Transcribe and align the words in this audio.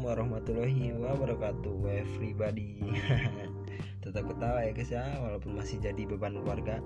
warahmatullahi 0.00 0.96
wabarakatuh 0.96 1.76
everybody. 1.84 2.80
Tetap 4.00 4.24
ketawa 4.24 4.64
ya 4.64 4.72
guys 4.72 4.88
ya 4.88 5.04
Walaupun 5.20 5.60
masih 5.60 5.76
jadi 5.84 6.08
beban 6.08 6.40
keluarga. 6.40 6.80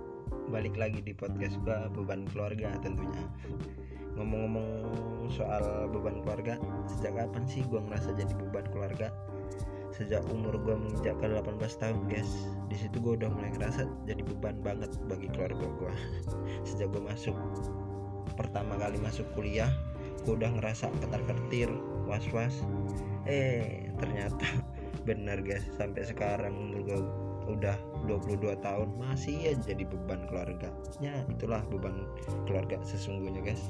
Balik 0.51 0.75
lagi 0.75 0.99
di 0.99 1.15
podcast 1.15 1.55
gua 1.63 1.87
beban 1.87 2.27
keluarga 2.35 2.75
tentunya. 2.83 3.31
Ngomong-ngomong 4.19 5.31
soal 5.31 5.87
beban 5.95 6.19
keluarga 6.27 6.59
Sejak 6.91 7.15
kapan 7.15 7.47
sih 7.47 7.63
gua 7.63 7.79
ngerasa 7.79 8.19
jadi 8.19 8.35
beban 8.35 8.67
keluarga? 8.75 9.15
Sejak 9.95 10.27
umur 10.27 10.59
gua 10.59 10.83
menginjak 10.83 11.15
ke 11.23 11.31
18 11.31 11.63
tahun 11.63 12.11
guys 12.11 12.51
di 12.67 12.75
situ 12.75 12.99
gue 12.99 13.23
udah 13.23 13.31
mulai 13.31 13.55
ngerasa 13.55 13.87
jadi 14.03 14.27
beban 14.35 14.59
banget 14.67 14.91
bagi 15.07 15.31
keluarga 15.31 15.63
gua. 15.79 15.95
Sejak 16.67 16.91
gua 16.91 17.15
masuk 17.15 17.39
pertama 18.35 18.75
kali 18.83 18.99
masuk 18.99 19.31
kuliah 19.39 19.71
gue 20.27 20.35
udah 20.35 20.51
ngerasa 20.59 20.91
ketar 20.99 21.23
ketir 22.09 22.33
was 22.33 22.33
was 22.33 22.55
eh 23.29 23.93
ternyata 24.01 24.65
benar 25.09 25.45
guys. 25.45 25.65
Sampai 25.77 26.09
sekarang 26.09 26.57
umur 26.57 26.81
gue 26.85 27.01
udah 27.49 27.77
22 28.05 28.61
tahun 28.61 28.89
masih 29.01 29.57
aja 29.57 29.73
jadi 29.73 29.89
beban 29.89 30.29
keluarga 30.29 30.69
ya 31.01 31.25
itulah 31.33 31.65
beban 31.73 32.05
keluarga 32.49 32.81
sesungguhnya 32.85 33.45
guys. 33.45 33.61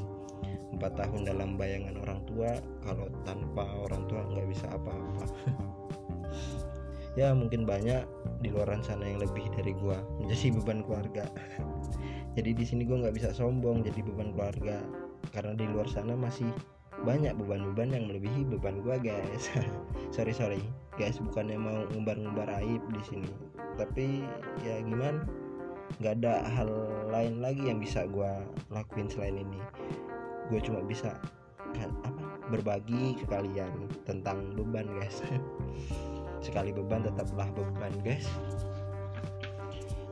Empat 0.69 0.95
tahun 0.95 1.27
dalam 1.27 1.59
bayangan 1.59 1.98
orang 2.06 2.23
tua 2.30 2.55
kalau 2.87 3.11
tanpa 3.27 3.66
orang 3.66 4.06
tua 4.06 4.23
nggak 4.30 4.47
bisa 4.47 4.66
apa-apa. 4.70 5.27
Ya 7.16 7.34
mungkin 7.34 7.66
banyak 7.66 8.06
di 8.47 8.55
luar 8.55 8.70
sana 8.78 9.02
yang 9.11 9.19
lebih 9.19 9.50
dari 9.50 9.75
gua. 9.75 9.98
Menjadi 10.23 10.55
beban 10.55 10.86
keluarga. 10.86 11.27
Jadi 12.39 12.55
di 12.55 12.62
sini 12.62 12.86
gua 12.86 13.02
nggak 13.02 13.16
bisa 13.19 13.34
sombong 13.34 13.83
jadi 13.83 14.06
beban 14.06 14.30
keluarga. 14.30 14.78
Karena 15.34 15.58
di 15.58 15.67
luar 15.67 15.91
sana 15.91 16.14
masih 16.14 16.47
banyak 17.07 17.35
beban-beban 17.39 17.95
yang 17.95 18.05
melebihi 18.11 18.47
beban 18.47 18.83
gua 18.83 18.99
guys. 18.99 19.51
Sorry 20.17 20.33
sorry. 20.35 20.63
Guys 20.99 21.21
bukannya 21.23 21.61
mau 21.61 21.87
ngumbar-ngumbar 21.95 22.51
aib 22.65 22.83
di 22.91 23.03
sini. 23.07 23.31
Tapi 23.79 24.27
ya 24.67 24.83
gimana? 24.83 25.23
Nggak 26.03 26.15
ada 26.23 26.35
hal 26.49 26.71
lain 27.13 27.39
lagi 27.39 27.71
yang 27.71 27.79
bisa 27.79 28.09
gua 28.09 28.43
lakuin 28.73 29.07
selain 29.07 29.39
ini. 29.39 29.61
Gue 30.49 30.59
cuma 30.65 30.81
bisa 30.81 31.13
kan 31.77 31.93
apa 32.09 32.25
berbagi 32.49 33.21
ke 33.21 33.29
kalian 33.29 33.71
tentang 34.09 34.57
beban 34.57 34.89
guys. 34.99 35.21
Sekali 36.47 36.73
beban 36.73 37.05
tetaplah 37.05 37.47
beban 37.53 37.93
guys. 38.03 38.27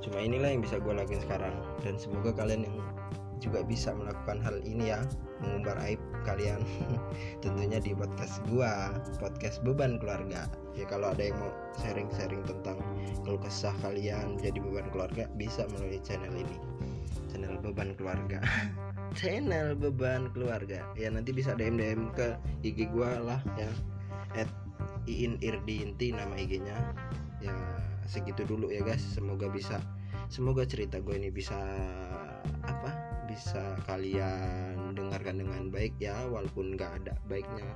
Cuma 0.06 0.22
inilah 0.22 0.54
yang 0.54 0.62
bisa 0.62 0.78
gue 0.78 0.94
lakuin 0.94 1.18
sekarang. 1.18 1.54
Dan 1.82 1.98
semoga 1.98 2.30
kalian 2.30 2.62
yang 2.62 2.76
juga 3.38 3.60
bisa 3.62 3.92
melakukan 3.92 4.40
hal 4.40 4.56
ini 4.64 4.92
ya 4.92 5.00
mengumbar 5.44 5.76
aib 5.84 6.00
kalian. 6.24 6.64
Tentunya 7.44 7.78
di 7.80 7.92
podcast 7.92 8.40
gua 8.48 8.92
podcast 9.20 9.60
beban 9.62 10.00
keluarga. 10.00 10.48
Ya 10.76 10.84
kalau 10.88 11.12
ada 11.12 11.20
yang 11.20 11.36
mau 11.40 11.52
sharing-sharing 11.80 12.44
tentang 12.48 12.80
keluh 13.24 13.40
kesah 13.40 13.74
kalian 13.84 14.40
jadi 14.40 14.56
beban 14.60 14.88
keluarga 14.92 15.28
bisa 15.36 15.68
melalui 15.72 16.00
channel 16.00 16.32
ini. 16.32 16.56
Channel 17.32 17.60
beban 17.60 17.92
keluarga. 17.96 18.40
Channel 19.18 19.76
beban 19.76 20.32
keluarga. 20.32 20.82
Ya 20.96 21.12
nanti 21.12 21.32
bisa 21.32 21.52
DM 21.56 21.76
DM 21.76 22.02
ke 22.16 22.36
IG 22.64 22.88
gua 22.92 23.20
lah 23.20 23.40
ya. 23.60 23.70
At 24.36 24.48
iin 25.06 25.38
irdi 25.38 25.86
inti 25.86 26.10
nama 26.10 26.34
IG-nya 26.34 26.76
ya 27.38 27.54
segitu 28.08 28.42
dulu 28.48 28.72
ya 28.72 28.80
guys. 28.82 29.04
Semoga 29.04 29.48
bisa 29.52 29.78
semoga 30.26 30.66
cerita 30.66 30.98
gue 30.98 31.14
ini 31.14 31.30
bisa 31.30 31.54
bisa 33.36 33.76
kalian 33.84 34.96
dengarkan 34.96 35.44
dengan 35.44 35.68
baik 35.68 35.92
ya 36.00 36.16
walaupun 36.32 36.72
nggak 36.72 37.04
ada 37.04 37.14
baiknya. 37.28 37.68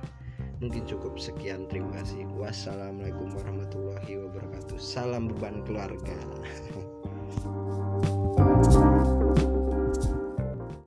Mungkin 0.57 0.89
cukup 0.89 1.21
sekian 1.21 1.69
terima 1.69 2.01
kasih. 2.01 2.25
Wassalamualaikum 2.33 3.29
warahmatullahi 3.37 4.25
wabarakatuh. 4.25 4.81
Salam 4.81 5.29
beban 5.29 5.61
keluarga 5.61 6.17